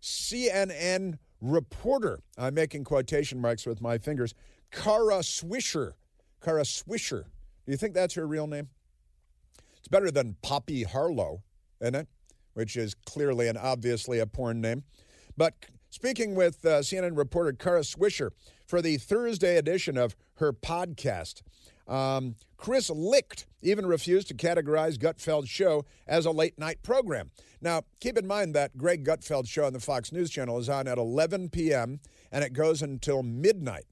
[0.00, 4.34] CNN reporter, I'm making quotation marks with my fingers,
[4.70, 5.92] Kara Swisher.
[6.42, 7.24] Kara Swisher.
[7.64, 8.68] Do you think that's her real name?
[9.78, 11.42] It's better than Poppy Harlow,
[11.80, 12.08] isn't it?
[12.54, 14.84] Which is clearly and obviously a porn name.
[15.36, 15.54] But
[15.94, 18.30] speaking with uh, CNN reporter Kara Swisher
[18.66, 21.42] for the Thursday edition of her podcast.
[21.86, 27.30] Um, Chris Licht even refused to categorize Gutfeld's show as a late night program.
[27.60, 30.88] Now, keep in mind that Greg Gutfeld's show on the Fox News Channel is on
[30.88, 32.00] at 11 p.m.
[32.32, 33.86] and it goes until midnight,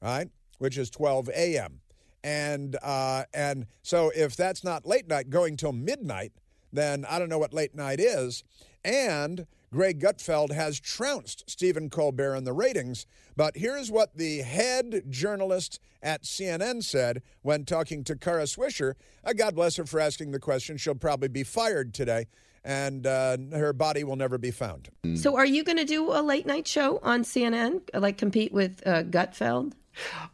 [0.00, 0.28] right?
[0.58, 1.80] Which is 12 a.m.
[2.22, 6.32] And uh, and so if that's not late night going till midnight,
[6.72, 8.44] then I don't know what late night is.
[8.84, 13.06] And Greg Gutfeld has trounced Stephen Colbert in the ratings.
[13.36, 18.94] But here's what the head journalist at CNN said when talking to Kara Swisher.
[19.24, 20.76] Uh, God bless her for asking the question.
[20.76, 22.28] She'll probably be fired today,
[22.62, 24.90] and uh, her body will never be found.
[25.16, 28.80] So, are you going to do a late night show on CNN, like compete with
[28.86, 29.72] uh, Gutfeld?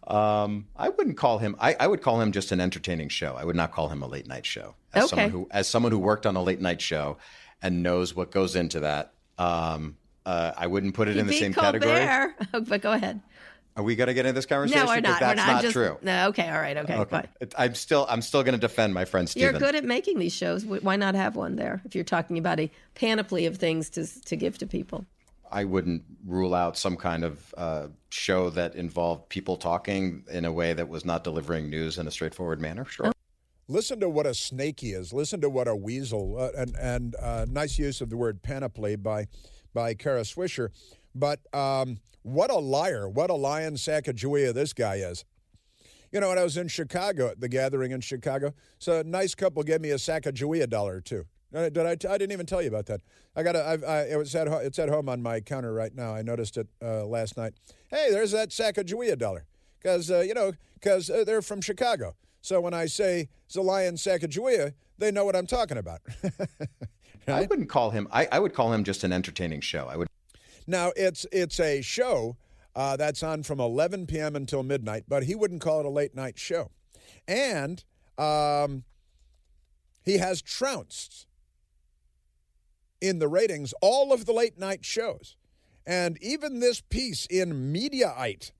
[0.07, 1.57] Um, I wouldn't call him.
[1.59, 3.37] I, I, would call him just an entertaining show.
[3.37, 4.74] I would not call him a late night show.
[4.92, 5.11] As okay.
[5.11, 7.16] Someone who, as someone who worked on a late night show
[7.62, 11.53] and knows what goes into that, um, uh, I wouldn't put it in the same
[11.53, 11.81] Colbert.
[11.81, 12.64] category.
[12.68, 13.20] but go ahead.
[13.76, 14.85] Are we going to get into this conversation?
[14.85, 15.20] No, we're not.
[15.20, 15.96] That's we're not, not just, true.
[16.03, 16.96] No, okay, all right, okay.
[16.96, 17.29] okay.
[17.57, 19.50] I'm still, I'm still going to defend my friend Stephen.
[19.50, 20.66] You're good at making these shows.
[20.66, 21.81] Why not have one there?
[21.85, 25.07] If you're talking about a panoply of things to to give to people.
[25.53, 30.53] I wouldn't rule out some kind of uh, show that involved people talking in a
[30.53, 32.85] way that was not delivering news in a straightforward manner.
[32.85, 33.07] Sure.
[33.09, 33.12] Oh.
[33.71, 35.13] Listen to what a snake he is.
[35.13, 36.37] Listen to what a weasel.
[36.37, 39.29] Uh, and and uh, nice use of the word panoply by
[39.73, 40.71] by Kara Swisher.
[41.15, 43.09] But um, what a liar!
[43.09, 45.25] What a lion sack of Sacagawea this guy is.
[46.11, 49.37] You know, when I was in Chicago at the gathering in Chicago, so a nice
[49.37, 51.27] couple gave me a Sacagawea dollar or two.
[51.53, 51.91] Did I?
[51.91, 53.03] I didn't even tell you about that.
[53.37, 53.55] I got.
[53.55, 54.49] I, it was at.
[54.49, 56.13] It's at home on my counter right now.
[56.13, 57.55] I noticed it uh, last night.
[57.87, 59.47] Hey, there's that sack of Sacagawea dollar.
[59.81, 62.17] Because uh, you know, because uh, they're from Chicago.
[62.40, 66.00] So when I say Zalian Sacagawea, they know what I'm talking about.
[66.22, 66.88] right?
[67.29, 68.09] I wouldn't call him.
[68.11, 69.87] I, I would call him just an entertaining show.
[69.87, 70.09] I would.
[70.66, 72.37] Now it's it's a show
[72.74, 74.37] uh, that's on from 11 p.m.
[74.37, 76.70] until midnight, but he wouldn't call it a late night show,
[77.26, 77.85] and
[78.16, 78.85] um,
[80.03, 81.26] he has trounced
[83.00, 85.37] in the ratings all of the late night shows,
[85.87, 88.53] and even this piece in Mediaite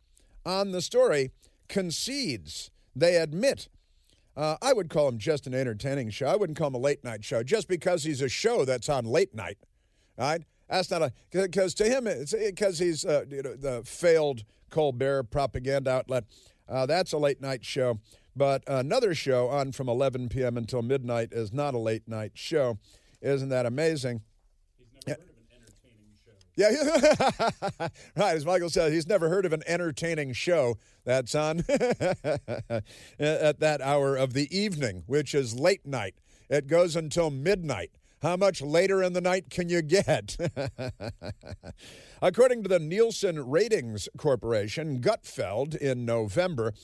[0.45, 1.31] on the story
[1.69, 3.69] concedes they admit
[4.37, 6.27] uh, I would call him just an entertaining show.
[6.27, 9.05] I wouldn't call him a late night show just because he's a show that's on
[9.05, 9.59] late night.
[10.17, 10.43] Right?
[10.69, 15.25] That's not a because to him it's because he's uh, you know, the failed Colbert
[15.25, 16.25] propaganda outlet.
[16.69, 17.99] Uh, that's a late night show.
[18.37, 20.57] But another show on from 11 p.m.
[20.57, 22.79] until midnight is not a late night show.
[23.21, 24.23] Isn't that amazing?
[26.61, 27.49] Yeah,
[28.17, 28.37] right.
[28.37, 31.61] As Michael said, he's never heard of an entertaining show that's on
[33.19, 36.17] at that hour of the evening, which is late night.
[36.51, 37.93] It goes until midnight.
[38.21, 40.37] How much later in the night can you get?
[42.23, 46.75] According to the Nielsen Ratings Corporation, Gutfeld in November,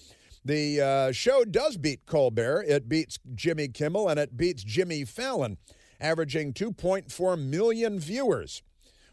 [0.43, 2.65] the uh, show does beat Colbert.
[2.67, 5.59] It beats Jimmy Kimmel and it beats Jimmy Fallon,
[6.01, 8.63] averaging 2.4 million viewers.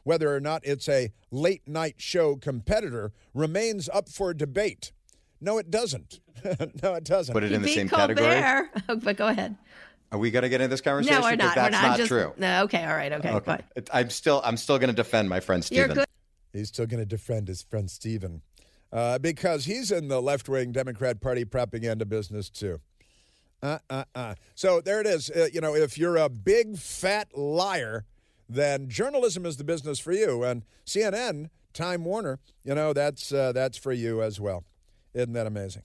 [0.03, 4.91] Whether or not it's a late night show competitor remains up for debate.
[5.39, 6.19] No, it doesn't.
[6.83, 7.33] no, it doesn't.
[7.33, 8.15] Put it in the same Colbert.
[8.15, 8.99] category.
[9.01, 9.57] But go ahead.
[10.11, 11.21] Are we going to get into this conversation?
[11.21, 11.55] No, we're not.
[11.55, 11.87] That's we're not.
[11.87, 12.33] not just, true.
[12.37, 13.45] No, okay, all right, okay, okay.
[13.45, 13.83] fine.
[13.91, 15.87] I'm still, I'm still going to defend my friend Stephen.
[15.87, 16.05] You're good.
[16.53, 18.43] He's still going to defend his friend Stephen
[18.91, 22.79] uh, because he's in the left wing Democrat Party propaganda business too.
[23.63, 24.35] Uh, uh, uh.
[24.53, 25.31] So there it is.
[25.31, 28.05] Uh, you know, if you're a big fat liar,
[28.53, 30.43] then journalism is the business for you.
[30.43, 34.63] And CNN, Time Warner, you know, that's uh, that's for you as well.
[35.13, 35.83] Isn't that amazing?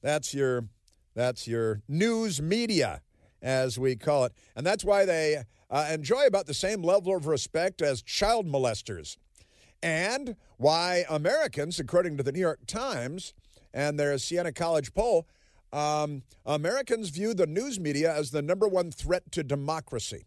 [0.00, 0.64] That's your
[1.14, 3.02] that's your news media,
[3.42, 7.26] as we call it, and that's why they uh, enjoy about the same level of
[7.26, 9.16] respect as child molesters,
[9.82, 13.34] and why Americans, according to the New York Times
[13.74, 15.26] and their Siena College poll.
[15.72, 20.26] Um, Americans view the news media as the number one threat to democracy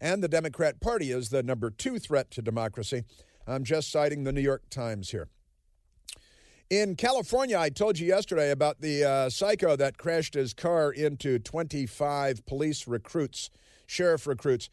[0.00, 3.04] and the Democrat Party is the number two threat to democracy.
[3.46, 5.28] I'm just citing the New York Times here.
[6.70, 11.38] In California, I told you yesterday about the uh, psycho that crashed his car into
[11.38, 13.50] 25 police recruits,
[13.86, 14.70] sheriff recruits.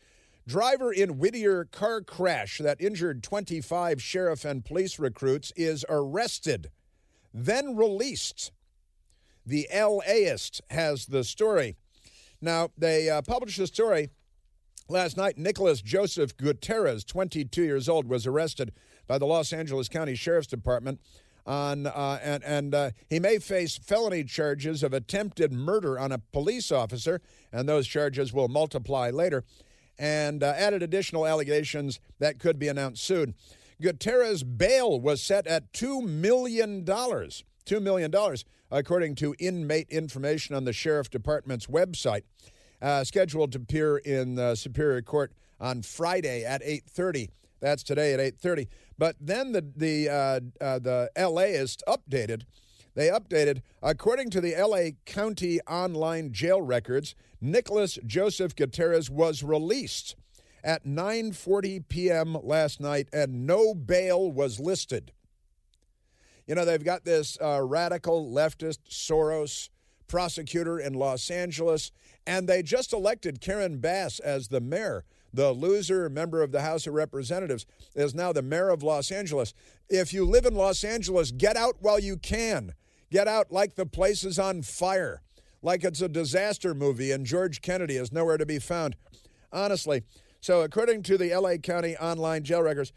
[0.48, 6.72] Driver in Whittier car crash that injured 25 sheriff and police recruits is arrested,
[7.34, 8.52] then released.
[9.46, 11.76] The LAist has the story.
[12.42, 14.10] Now, they uh, published the story
[14.90, 18.74] Last night, Nicholas Joseph Gutierrez, 22 years old, was arrested
[19.08, 21.00] by the Los Angeles County Sheriff's Department
[21.46, 26.20] on uh, and and uh, he may face felony charges of attempted murder on a
[26.20, 29.44] police officer, and those charges will multiply later,
[29.98, 33.34] and uh, added additional allegations that could be announced soon.
[33.82, 37.44] Gutierrez bail was set at two million dollars.
[37.66, 42.24] Two million dollars, according to inmate information on the sheriff department's website
[42.82, 47.30] uh, scheduled to appear in the Superior Court on Friday at 8:30.
[47.60, 48.68] That's today at 8:30.
[48.98, 52.44] But then the the uh, uh, the LAist updated.
[52.94, 57.16] They updated according to the LA County online jail records.
[57.40, 60.16] Nicholas Joseph Gutierrez was released
[60.64, 62.38] at 9:40 p.m.
[62.44, 65.12] last night, and no bail was listed.
[66.48, 69.70] You know they've got this uh, radical leftist Soros
[70.08, 71.92] prosecutor in Los Angeles,
[72.26, 75.04] and they just elected Karen Bass as the mayor.
[75.34, 79.54] The loser member of the House of Representatives is now the mayor of Los Angeles.
[79.90, 82.74] If you live in Los Angeles, get out while you can.
[83.10, 85.22] Get out like the place is on fire,
[85.62, 88.96] like it's a disaster movie and George Kennedy is nowhere to be found.
[89.52, 90.04] Honestly.
[90.44, 92.92] So, according to the LA County online jail records,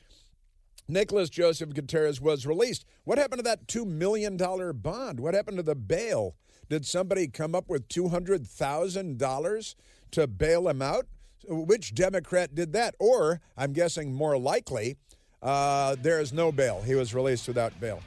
[0.87, 2.85] Nicholas Joseph Gutierrez was released.
[3.05, 5.21] What happened to that $2 million bond?
[5.21, 6.37] What happened to the bail?
[6.69, 9.75] Did somebody come up with $200,000
[10.11, 11.07] to bail him out?
[11.47, 12.95] Which Democrat did that?
[12.99, 14.97] Or, I'm guessing more likely,
[15.43, 16.83] uh, there is no bail.
[16.83, 18.01] He was released without bail.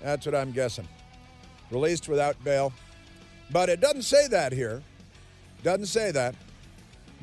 [0.00, 0.86] That's what I'm guessing.
[1.70, 2.72] Released without bail.
[3.50, 4.82] But it doesn't say that here.
[5.62, 6.34] Doesn't say that.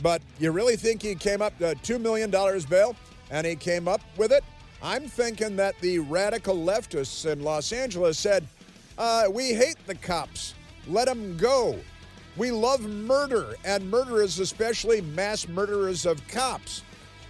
[0.01, 2.95] But you really think he came up to $2 million bail
[3.31, 4.43] and he came up with it?
[4.85, 8.45] I'm thinking that the radical leftists in Los Angeles said,
[8.99, 10.53] uh, We hate the cops.
[10.87, 11.79] Let them go.
[12.37, 16.83] We love murder, and murderers, especially mass murderers of cops.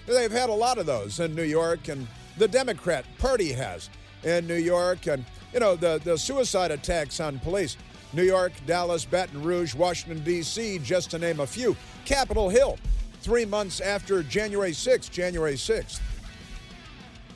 [0.05, 2.05] They've had a lot of those in New York, and
[2.37, 3.89] the Democrat Party has
[4.25, 7.77] in New York, and you know the the suicide attacks on police.
[8.11, 11.77] New York, Dallas, Baton Rouge, Washington, D.C., just to name a few.
[12.03, 12.77] Capitol Hill,
[13.21, 16.01] three months after January 6th, January 6th.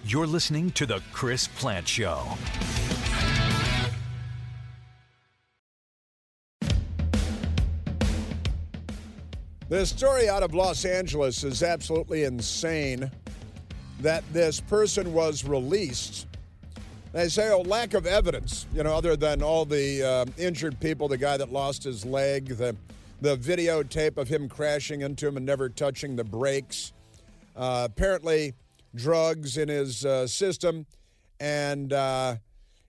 [0.05, 2.23] You're listening to The Chris Plante Show.
[9.67, 13.11] The story out of Los Angeles is absolutely insane
[13.99, 16.27] that this person was released.
[17.11, 21.07] They say, oh, lack of evidence, you know, other than all the uh, injured people,
[21.07, 22.75] the guy that lost his leg, the,
[23.21, 26.93] the videotape of him crashing into him and never touching the brakes.
[27.55, 28.53] Uh, apparently,
[28.95, 30.85] drugs in his uh, system.
[31.39, 32.37] And, uh,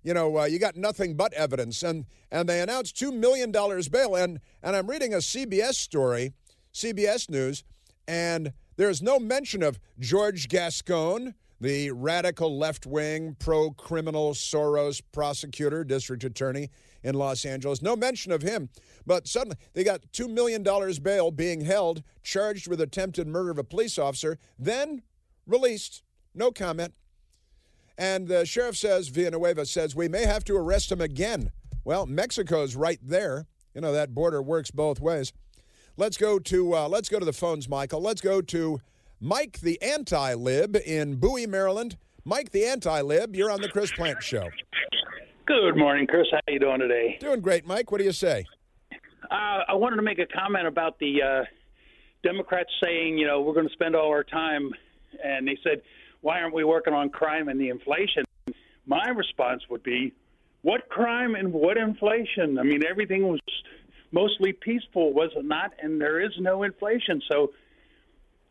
[0.02, 1.82] you know, uh, you got nothing but evidence.
[1.82, 4.16] And, and they announced $2 million bail.
[4.16, 6.32] And, and I'm reading a CBS story
[6.72, 7.64] CBS News,
[8.06, 15.84] and there's no mention of George Gascon, the radical left wing, pro criminal Soros prosecutor,
[15.84, 16.70] district attorney
[17.02, 17.82] in Los Angeles.
[17.82, 18.70] No mention of him.
[19.06, 20.62] But suddenly they got $2 million
[21.02, 25.02] bail being held, charged with attempted murder of a police officer, then
[25.50, 26.02] released.
[26.34, 26.94] No comment.
[27.98, 31.50] And the sheriff says, Villanueva says, we may have to arrest him again.
[31.84, 33.46] Well, Mexico's right there.
[33.74, 35.32] You know, that border works both ways.
[35.96, 38.00] Let's go to uh, let's go to the phones, Michael.
[38.00, 38.80] Let's go to
[39.20, 41.98] Mike, the anti-lib in Bowie, Maryland.
[42.24, 44.48] Mike, the anti-lib, you're on the Chris Plante Show.
[45.46, 46.26] Good morning, Chris.
[46.30, 47.18] How you doing today?
[47.20, 47.90] Doing great, Mike.
[47.90, 48.46] What do you say?
[49.30, 51.44] Uh, I wanted to make a comment about the uh,
[52.22, 54.70] Democrats saying, you know, we're going to spend all our time,
[55.22, 55.82] and they said,
[56.20, 58.24] why aren't we working on crime and the inflation?
[58.86, 60.12] My response would be,
[60.62, 62.58] what crime and what inflation?
[62.58, 63.40] I mean, everything was
[64.12, 65.72] mostly peaceful, was it not?
[65.82, 67.22] And there is no inflation.
[67.30, 67.52] So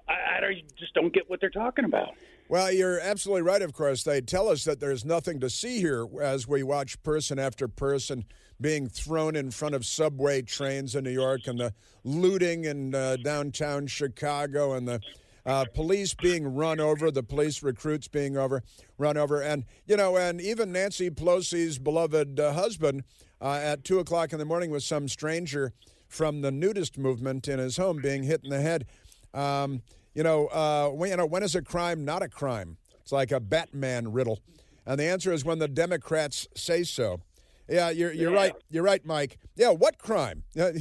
[0.07, 0.13] I,
[0.45, 2.15] I just don't get what they're talking about.
[2.47, 4.03] Well, you're absolutely right, of course.
[4.03, 8.25] They tell us that there's nothing to see here as we watch person after person
[8.59, 13.17] being thrown in front of subway trains in New York and the looting in uh,
[13.23, 14.99] downtown Chicago and the
[15.45, 18.63] uh, police being run over, the police recruits being over,
[18.97, 19.41] run over.
[19.41, 23.03] And, you know, and even Nancy Pelosi's beloved uh, husband
[23.41, 25.73] uh, at 2 o'clock in the morning with some stranger
[26.07, 28.85] from the nudist movement in his home being hit in the head.
[29.33, 29.81] Um,
[30.13, 32.77] you know, uh, when, you know, when is a crime not a crime?
[33.01, 34.39] It's like a Batman riddle.
[34.85, 37.21] And the answer is when the Democrats say so.
[37.67, 38.37] Yeah, you're, you're yeah.
[38.37, 38.55] right.
[38.71, 39.37] You're right, Mike.
[39.55, 40.43] Yeah, what crime?
[40.59, 40.71] uh,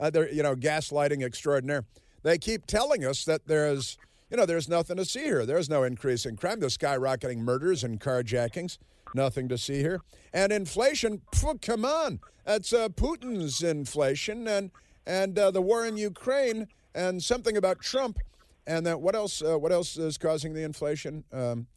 [0.00, 1.84] you know, gaslighting extraordinaire.
[2.26, 3.98] They keep telling us that there's,
[4.32, 5.46] you know, there's nothing to see here.
[5.46, 6.58] There's no increase in crime.
[6.58, 8.78] There's skyrocketing murders and carjackings.
[9.14, 10.00] Nothing to see here.
[10.32, 12.18] And inflation, phew, come on.
[12.44, 14.72] That's uh, Putin's inflation and,
[15.06, 16.66] and uh, the war in Ukraine
[16.96, 18.18] and something about Trump.
[18.66, 19.40] And that what else?
[19.40, 21.22] Uh, what else is causing the inflation?
[21.32, 21.68] Um,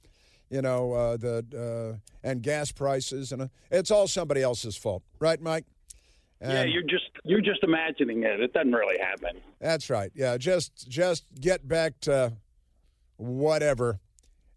[0.49, 5.03] you know, uh, the uh, and gas prices, and uh, it's all somebody else's fault,
[5.19, 5.65] right, Mike?
[6.41, 8.39] And yeah, you're just you're just imagining it.
[8.39, 9.41] It doesn't really happen.
[9.59, 10.11] That's right.
[10.15, 12.33] Yeah, just just get back to
[13.17, 13.99] whatever,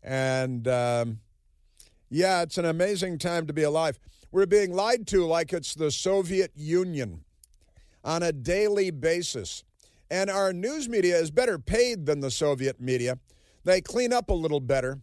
[0.02, 1.18] and um,
[2.08, 3.98] yeah, it's an amazing time to be alive.
[4.30, 7.24] We're being lied to like it's the Soviet Union
[8.04, 9.64] on a daily basis.
[10.10, 13.18] And our news media is better paid than the Soviet media.
[13.64, 15.00] They clean up a little better,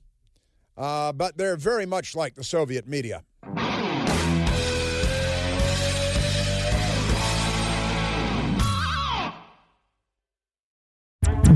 [0.78, 3.24] uh, but they're very much like the Soviet media.